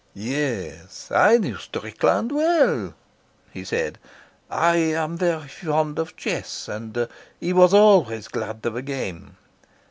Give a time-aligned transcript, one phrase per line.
[0.15, 2.95] "Yes; I knew Strickland well,"
[3.51, 3.99] he said.
[4.49, 7.07] "I am very fond of chess, and
[7.39, 9.37] he was always glad of a game.